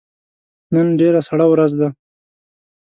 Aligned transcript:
نن 0.73 0.87
ډیره 0.99 1.19
سړه 1.29 1.45
ورځ 1.49 1.71
ده 1.79 1.87